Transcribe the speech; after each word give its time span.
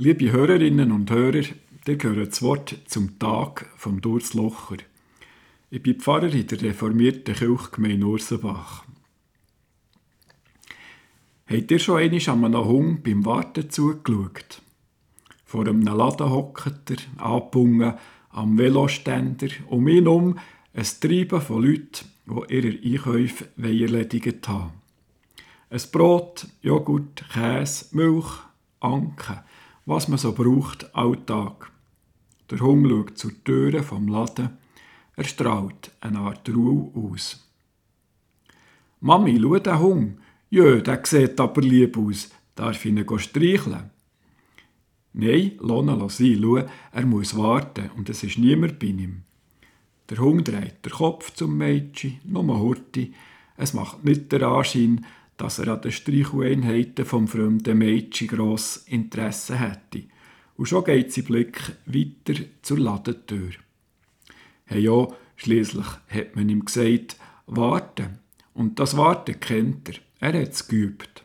Liebe 0.00 0.30
Hörerinnen 0.30 0.92
und 0.92 1.10
Hörer, 1.10 1.42
ihr 1.88 1.96
gehört 1.96 2.30
das 2.30 2.40
Wort 2.40 2.76
zum 2.86 3.18
Tag 3.18 3.68
vom 3.76 4.00
Durst 4.00 4.34
Locher. 4.34 4.76
Ich 5.70 5.82
bin 5.82 5.98
Pfarrer 5.98 6.32
in 6.32 6.46
der 6.46 6.62
reformierten 6.62 7.34
Kirchgemeinde 7.34 8.06
Ursenbach. 8.06 8.84
Habt 11.50 11.70
ihr 11.72 11.80
schon 11.80 11.98
einmal 11.98 12.44
an 12.44 12.44
einem 12.44 12.64
Hund 12.64 13.02
beim 13.02 13.26
Warten 13.26 13.70
zugeschaut? 13.70 14.62
Vor 15.44 15.66
einem 15.66 15.82
Laden 15.82 16.30
hockt 16.30 16.92
er, 16.92 17.98
am 18.30 18.56
Veloständer, 18.56 19.48
um 19.66 19.88
ihn 19.88 20.04
herum 20.04 20.38
ein 20.74 20.86
Treiben 21.00 21.40
von 21.40 21.64
Leuten, 21.64 22.06
die 22.24 22.54
ihre 22.54 22.68
Einkäufe 22.68 23.48
erledigt 23.56 24.46
haben. 24.46 24.74
Ein 25.70 25.82
Brot, 25.90 26.46
Joghurt, 26.62 27.24
Käse, 27.32 27.86
Milch, 27.96 28.30
Anke– 28.78 29.42
was 29.88 30.06
man 30.06 30.18
so 30.18 30.32
braucht, 30.32 30.94
Alltag. 30.94 31.72
Der 32.50 32.60
Hund 32.60 32.86
schaut 32.88 33.16
zur 33.16 33.32
Tür 33.42 33.82
vom 33.82 34.06
Laden. 34.06 34.50
Er 35.16 35.24
strahlt 35.24 35.92
eine 36.00 36.18
Art 36.18 36.46
Ruhe 36.50 36.90
aus. 36.94 37.48
Mami, 39.00 39.38
schau 39.40 39.58
den 39.58 39.78
Hund. 39.78 40.18
Jö, 40.50 40.82
der 40.82 41.00
sieht 41.04 41.40
aber 41.40 41.62
lieb 41.62 41.96
aus. 41.96 42.30
Darf 42.54 42.84
ich 42.84 42.92
ihn 42.92 43.18
streicheln? 43.18 43.90
Nein, 45.14 45.52
Lona, 45.58 45.94
lass 45.94 46.20
ihn. 46.20 46.42
Schau, 46.42 46.66
er 46.92 47.06
muss 47.06 47.34
warten 47.34 47.90
und 47.96 48.10
es 48.10 48.22
ist 48.22 48.36
niemand 48.36 48.78
bei 48.78 48.88
ihm. 48.88 49.22
Der 50.10 50.18
Hund 50.18 50.48
dreht 50.48 50.84
den 50.84 50.92
Kopf 50.92 51.32
zum 51.32 51.56
Mädchen, 51.56 52.20
nur 52.24 52.60
Hurti. 52.60 53.14
Es 53.56 53.72
macht 53.72 54.04
nicht 54.04 54.30
den 54.32 54.42
Anschein, 54.42 55.06
dass 55.38 55.60
er 55.60 55.68
an 55.68 55.80
den 55.80 55.92
Streicheleinheiten 55.92 57.06
vom 57.06 57.26
fremden 57.28 57.78
Mädchen 57.78 58.28
gross 58.28 58.84
Interesse 58.86 59.58
hätte. 59.58 60.02
Und 60.56 60.66
schon 60.66 60.84
geht 60.84 61.12
sein 61.12 61.24
Blick 61.24 61.76
weiter 61.86 62.42
zur 62.60 62.78
Ladentür. 62.78 63.52
Hey 64.66 64.82
ja, 64.82 65.06
schliesslich 65.36 65.86
hat 66.08 66.36
man 66.36 66.48
ihm 66.48 66.64
gesagt, 66.64 67.16
warten. 67.46 68.18
Und 68.52 68.80
das 68.80 68.96
Warten 68.96 69.38
kennt 69.38 69.88
er. 69.88 69.94
Er 70.20 70.42
hat 70.42 70.50
es 70.50 70.66
geübt. 70.66 71.24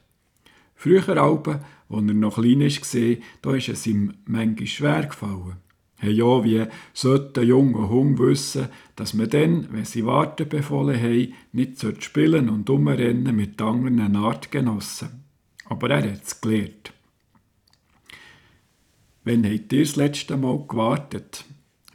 Früher 0.75 1.17
als 1.17 1.47
er 1.89 2.13
noch 2.13 2.35
klein 2.35 2.61
war, 2.61 3.17
da 3.41 3.55
ist 3.55 3.69
es 3.69 3.87
ihm 3.87 4.13
manchmal 4.25 4.67
schwer 4.67 5.05
gefallen. 5.07 5.62
Hey, 6.03 6.11
ja, 6.11 6.43
wie 6.43 6.65
sollte 6.91 7.39
ein 7.39 7.47
junger 7.47 7.87
Hund 7.87 8.19
wissen, 8.19 8.67
dass 8.97 9.13
man 9.13 9.29
dann, 9.29 9.71
wenn 9.71 9.85
sie 9.85 10.05
warten 10.05 10.49
befohlen 10.49 11.01
haben, 11.01 11.33
nicht 11.53 12.03
spielen 12.03 12.49
und 12.49 12.69
umrennen 12.69 13.33
mit 13.33 13.61
anderen 13.61 14.17
Artgenossen. 14.17 15.23
Aber 15.63 15.91
er 15.91 16.11
hat 16.11 16.23
es 16.25 16.41
gelernt. 16.41 16.91
Wann 19.23 19.45
habt 19.45 19.71
ihr 19.71 19.79
das 19.79 19.95
letzte 19.95 20.35
Mal 20.35 20.65
gewartet? 20.67 21.45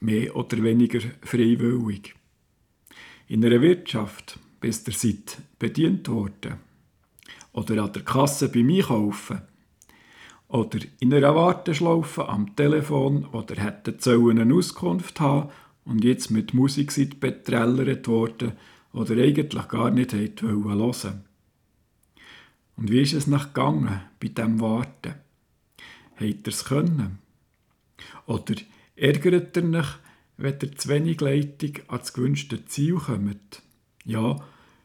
Mehr 0.01 0.35
oder 0.35 0.63
weniger 0.63 1.01
freiwillig. 1.21 2.15
In 3.27 3.45
einer 3.45 3.61
Wirtschaft, 3.61 4.39
bis 4.59 4.89
ihr 4.89 4.95
seid 4.95 5.37
bedient 5.59 6.09
worden. 6.09 6.55
Oder 7.53 7.85
an 7.85 7.93
der 7.93 8.05
Kasse 8.05 8.49
beim 8.49 8.71
Einkaufen 8.71 9.43
oder 10.49 10.79
in 11.01 11.13
einer 11.13 11.35
Warteschlaufe 11.35 12.29
am 12.29 12.57
Telefon 12.57 13.27
oder 13.27 13.57
hätten 13.57 13.99
eine 14.41 14.55
Auskunft 14.55 15.21
haben 15.21 15.51
und 15.85 16.05
jetzt 16.05 16.31
mit 16.31 16.55
Musik 16.55 16.91
seid 16.91 17.21
betrellert 17.21 18.09
worden 18.09 18.53
oder 18.93 19.15
eigentlich 19.17 19.69
gar 19.69 19.91
nicht 19.91 20.13
hätte 20.13 20.47
hören 20.47 20.81
Und 22.77 22.91
wie 22.91 23.03
ist 23.03 23.13
es 23.13 23.27
nach 23.27 23.53
gegangen 23.53 24.01
bei 24.21 24.29
dem 24.29 24.61
Warten? 24.61 25.15
Habt 26.17 26.47
ihr 26.47 26.49
es 26.49 26.65
können? 26.65 27.19
Oder 28.27 28.55
ärgert 28.97 29.57
ihr 29.57 29.75
euch, 29.75 29.87
wenn 30.37 30.59
ihr 30.63 30.77
zu 30.77 30.89
wenig 30.89 31.21
Leitung 31.21 31.73
ans 31.89 32.13
gewünschte 32.13 32.65
Ziel 32.65 32.95
kommt? 32.95 33.63
Ja, 34.05 34.37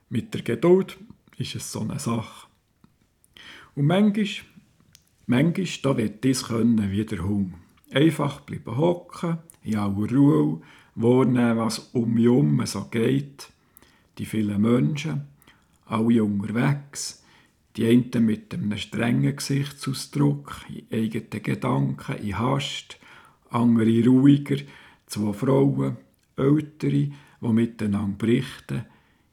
mit 0.09 0.33
der 0.33 0.41
Geduld 0.41 0.97
ist 1.37 1.55
es 1.55 1.71
so 1.71 1.81
eine 1.81 1.99
Sache. 1.99 2.47
Und 3.75 3.87
manchmal 3.87 4.27
Manchmal 5.25 5.67
da 5.81 5.97
wird 5.97 6.23
dies 6.23 6.43
können 6.43 6.91
wie 6.91 7.05
der 7.05 7.23
Hund. 7.23 7.53
Einfach 7.91 8.41
bleiben 8.41 8.75
hocken, 8.75 9.37
in 9.63 9.77
aller 9.77 10.11
Ruhe, 10.11 10.61
wahrnehmen, 10.95 11.57
was 11.57 11.79
um 11.93 12.13
mich 12.13 12.25
herum 12.25 12.65
so 12.65 12.85
geht. 12.91 13.49
Die 14.17 14.25
vielen 14.25 14.61
Menschen, 14.61 15.21
alle 15.85 16.23
unterwegs, 16.23 17.23
die 17.77 17.87
einen 17.87 18.25
mit 18.25 18.53
einem 18.53 18.77
strengen 18.77 19.35
Gesichtsausdruck, 19.35 20.65
in 20.69 20.85
eigenen 20.91 21.43
Gedanken, 21.43 22.17
in 22.17 22.37
Hast, 22.37 22.99
andere 23.49 24.05
ruhiger, 24.05 24.57
zwei 25.07 25.33
Frauen, 25.33 25.97
Ältere, 26.35 26.91
die 26.91 27.13
miteinander 27.41 28.17
berichten, 28.17 28.85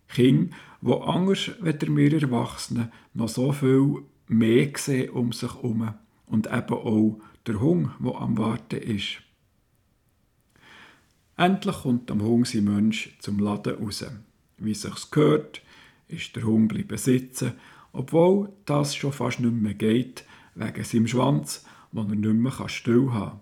Kinder, 0.08 0.54
die 0.80 0.92
anders 0.92 1.50
wie 1.60 1.96
wir 1.96 2.22
Erwachsenen 2.22 2.92
noch 3.14 3.28
so 3.28 3.52
viel 3.52 4.04
mehr 4.30 4.70
sehen 4.76 5.10
um 5.10 5.32
sich 5.32 5.52
herum 5.54 5.94
und 6.26 6.46
eben 6.46 6.74
auch 6.74 7.20
der 7.46 7.60
Hund, 7.60 7.91
der 7.98 8.14
am 8.14 8.38
Warten 8.38 8.80
ist. 8.80 9.22
Endlich 11.36 11.76
kommt 11.82 12.10
am 12.10 12.22
Hund 12.22 12.46
sein 12.46 12.64
Mensch 12.64 13.16
zum 13.18 13.38
Laden 13.38 13.76
raus. 13.76 14.04
Wie 14.58 14.74
sich's 14.74 15.10
gehört, 15.10 15.62
ist 16.06 16.36
der 16.36 16.44
Hund 16.44 16.68
bleiben 16.68 16.98
sitzen, 16.98 17.54
obwohl 17.92 18.52
das 18.66 18.94
schon 18.94 19.12
fast 19.12 19.41
nicht 19.41 19.54
mehr 19.54 19.74
geht, 19.74 20.24
wegen 20.54 20.84
seinem 20.84 21.06
Schwanz, 21.06 21.64
den 21.92 22.08
er 22.10 22.14
nicht 22.14 22.58
mehr 22.58 22.68
still 22.68 23.10
haben 23.12 23.30
kann. 23.30 23.41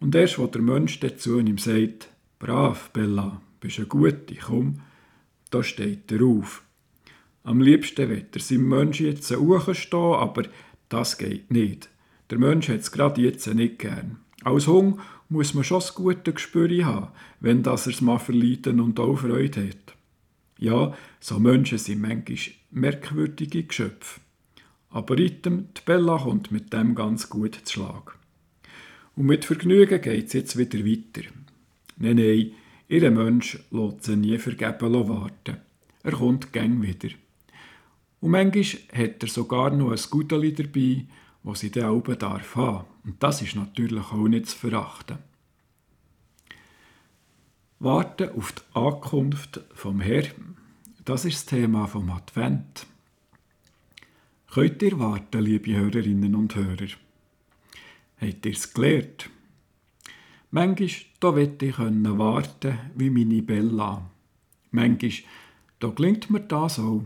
Und 0.00 0.14
erst, 0.14 0.38
wo 0.38 0.46
der 0.46 0.62
Mensch 0.62 1.00
dazu 1.00 1.38
ihm 1.38 1.58
sagt, 1.58 2.08
brav, 2.38 2.90
Bella, 2.90 3.40
bist 3.60 3.78
eine 3.78 3.86
gute, 3.86 4.34
komm, 4.34 4.80
da 5.50 5.62
steht 5.62 6.10
er 6.12 6.22
auf 6.22 6.65
am 7.46 7.60
liebsten 7.60 8.08
wird 8.10 8.34
er 8.34 8.42
seinem 8.42 8.68
Mensch 8.68 9.00
jetzt 9.00 9.26
stehen, 9.26 10.14
aber 10.14 10.42
das 10.88 11.16
geht 11.16 11.52
nicht. 11.52 11.88
Der 12.28 12.38
Mensch 12.38 12.68
hat 12.68 12.80
es 12.80 12.90
gerade 12.90 13.20
jetzt 13.22 13.46
nicht 13.46 13.78
gern. 13.78 14.18
Als 14.42 14.66
Hund 14.66 14.98
muss 15.28 15.54
man 15.54 15.62
schon 15.62 15.78
das 15.78 15.94
gute 15.94 16.32
Gespür 16.32 16.84
haben, 16.84 17.12
wenn 17.38 17.62
das 17.62 17.86
er's 17.86 18.00
mal 18.00 18.18
verleiden 18.18 18.80
und 18.80 18.98
auch 18.98 19.18
Freude 19.18 19.68
hat. 19.68 19.94
Ja, 20.58 20.92
so 21.20 21.38
Menschen 21.38 21.78
sind 21.78 22.00
manchmal 22.00 22.54
merkwürdige 22.72 23.62
Geschöpfe. 23.62 24.20
Aber 24.90 25.16
item, 25.16 25.68
die 25.76 25.82
Bella 25.84 26.18
kommt 26.18 26.50
mit 26.50 26.72
dem 26.72 26.96
ganz 26.96 27.30
gut 27.30 27.54
zu 27.62 27.74
Schlag. 27.74 28.18
Und 29.14 29.26
mit 29.26 29.44
Vergnügen 29.44 30.00
geht 30.00 30.26
es 30.26 30.32
jetzt 30.32 30.58
wieder 30.58 30.84
weiter. 30.84 31.28
Nein, 31.98 32.16
nein, 32.16 32.50
ihr 32.88 33.10
Mensch 33.12 33.60
lässt 33.70 34.02
sie 34.02 34.16
nie 34.16 34.38
vergeben 34.38 35.08
warten. 35.08 35.58
Er 36.02 36.12
kommt 36.12 36.52
gern 36.52 36.82
wieder. 36.82 37.10
Und 38.26 38.32
manchmal 38.32 38.64
hat 38.92 39.22
er 39.22 39.28
sogar 39.28 39.70
noch 39.70 39.92
ein 39.92 40.00
Guteli 40.10 40.52
dabei, 40.52 41.04
das 41.44 41.60
sie 41.60 41.70
dann 41.70 41.90
oben 41.90 42.18
darf 42.18 42.56
haben. 42.56 42.84
Und 43.04 43.22
das 43.22 43.40
ist 43.40 43.54
natürlich 43.54 44.04
auch 44.10 44.26
nicht 44.26 44.48
zu 44.48 44.58
verachten. 44.58 45.18
Warten 47.78 48.30
auf 48.30 48.50
die 48.50 48.62
Ankunft 48.76 49.60
vom 49.74 50.00
Herrn, 50.00 50.56
das 51.04 51.24
ist 51.24 51.36
das 51.36 51.46
Thema 51.46 51.86
vom 51.86 52.10
Advent. 52.10 52.88
Könnt 54.50 54.82
ihr 54.82 54.98
warten, 54.98 55.42
liebe 55.42 55.76
Hörerinnen 55.76 56.34
und 56.34 56.56
Hörer? 56.56 56.88
Habt 58.20 58.44
ihr 58.44 58.52
es 58.52 58.74
gelernt? 58.74 59.30
Manchmal 60.50 60.90
da 61.20 61.30
möchte 61.30 61.66
ich 61.66 61.78
warten 61.78 62.78
wie 62.96 63.08
meine 63.10 63.42
Bella. 63.42 64.10
Manchmal 64.72 65.12
da 65.78 65.88
gelingt 65.90 66.28
mir 66.28 66.40
das 66.40 66.80
auch. 66.80 67.04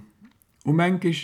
Und 0.64 0.76
manchmal 0.76 1.14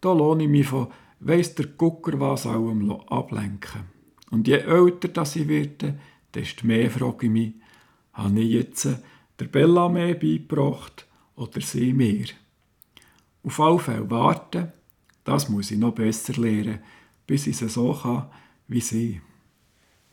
da 0.00 0.12
lohne 0.12 0.44
ich 0.44 0.48
mich 0.48 0.66
von 0.66 0.88
weiss 1.20 1.54
der 1.54 1.66
Gucker 1.66 2.18
was 2.18 2.46
allem 2.46 2.90
ablenken. 3.08 3.82
Und 4.30 4.48
je 4.48 4.58
älter 4.58 5.08
das 5.08 5.36
ich 5.36 5.48
werde, 5.48 5.98
desto 6.34 6.66
mehr 6.66 6.90
frage 6.90 7.26
ich 7.26 7.32
mich, 7.32 7.54
habe 8.12 8.40
ich 8.40 8.50
jetzt 8.50 8.88
der 9.38 9.44
Bella 9.46 9.88
mehr 9.88 10.14
beigebracht 10.14 11.06
oder 11.36 11.60
sie 11.60 11.92
mir? 11.92 12.26
Auf 13.42 13.60
alle 13.60 13.78
Fälle 13.78 14.10
warten, 14.10 14.72
das 15.24 15.48
muss 15.48 15.70
ich 15.70 15.78
noch 15.78 15.94
besser 15.94 16.40
lernen, 16.40 16.80
bis 17.26 17.46
ich 17.46 17.60
es 17.60 17.74
so 17.74 17.92
kann 17.92 18.26
wie 18.68 18.80
sie. 18.80 19.20